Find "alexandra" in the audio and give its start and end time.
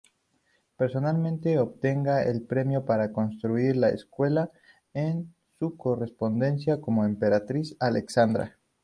7.79-8.57